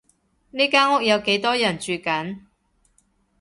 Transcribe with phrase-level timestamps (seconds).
[0.49, 2.39] 呢間屋有幾多人住緊？